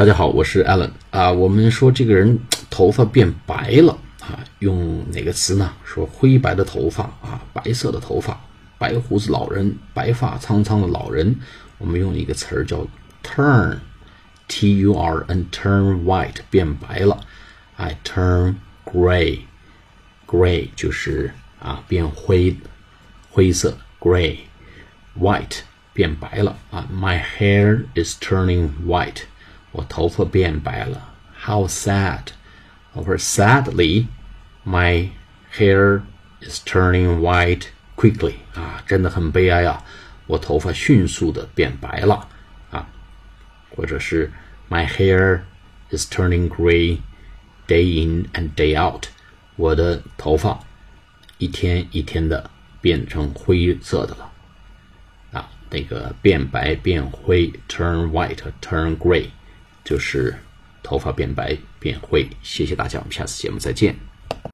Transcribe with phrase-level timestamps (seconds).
[0.00, 1.30] 大家好，我是 Alan 啊。
[1.30, 2.38] 我们说这个人
[2.70, 5.74] 头发变白了啊，用哪个词呢？
[5.84, 8.40] 说灰白的头发啊，白色的头发，
[8.78, 11.36] 白胡子老人，白发苍苍的老人。
[11.76, 12.86] 我们用一个词儿叫
[13.22, 17.20] turn，t u r n，turn white 变白了。
[17.76, 18.54] I turn
[18.86, 22.56] gray，gray 就是啊变灰，
[23.28, 25.58] 灰色 gray，white
[25.92, 26.88] 变白了啊。
[26.90, 29.24] My hair is turning white。
[29.71, 32.27] 我头发变白了，How sad！
[32.93, 34.07] 或者 Sadly,
[34.65, 35.09] my
[35.53, 36.01] hair
[36.41, 38.35] is turning white quickly.
[38.53, 39.83] 啊，真的很悲哀啊，
[40.27, 42.29] 我头发迅速的变白了
[42.71, 42.87] 啊。
[43.75, 44.31] 或者是
[44.69, 45.41] My hair
[45.89, 46.99] is turning gray
[47.67, 49.07] day in and day out.
[49.57, 50.59] 我的头发
[51.37, 54.31] 一天一天的变成灰色的了
[55.33, 55.49] 啊。
[55.69, 59.27] 那个变白变灰，turn white，turn gray。
[59.90, 60.32] 就是
[60.84, 62.24] 头发变白变灰。
[62.44, 63.92] 谢谢大家，我们下次节目再见。